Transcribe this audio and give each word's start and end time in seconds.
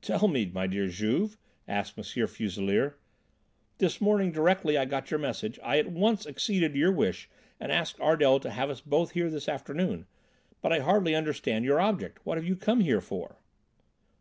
"Tell 0.00 0.28
me, 0.28 0.46
my 0.46 0.68
dear 0.68 0.86
Juve," 0.86 1.36
asked 1.66 1.98
M. 1.98 2.26
Fuselier. 2.28 2.94
"This 3.78 4.00
morning 4.00 4.30
directly 4.30 4.78
I 4.78 4.84
got 4.84 5.10
your 5.10 5.18
message 5.18 5.58
I 5.60 5.76
at 5.80 5.90
once 5.90 6.24
acceded 6.24 6.74
to 6.74 6.78
your 6.78 6.92
wish 6.92 7.28
and 7.58 7.72
asked 7.72 7.98
Ardel 7.98 8.38
to 8.42 8.50
have 8.50 8.70
us 8.70 8.80
both 8.80 9.10
here 9.10 9.28
this 9.28 9.48
afternoon, 9.48 10.06
but 10.62 10.72
I 10.72 10.78
hardly 10.78 11.16
understand 11.16 11.64
your 11.64 11.80
object. 11.80 12.24
What 12.24 12.38
have 12.38 12.46
you 12.46 12.54
come 12.54 12.78
here 12.78 13.00
for?" 13.00 13.38